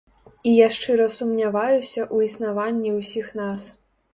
І 0.51 0.53
я 0.65 0.69
шчыра 0.77 1.05
сумняваюся 1.17 2.01
ў 2.15 2.31
існаванні 2.31 2.95
ўсіх 2.99 3.33
нас. 3.43 3.71